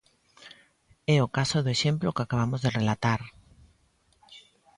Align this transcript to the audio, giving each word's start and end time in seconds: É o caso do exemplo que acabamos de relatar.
É 1.15 1.17
o 1.25 1.31
caso 1.37 1.57
do 1.61 1.73
exemplo 1.77 2.13
que 2.15 2.23
acabamos 2.23 2.61
de 2.61 2.73
relatar. 2.77 3.21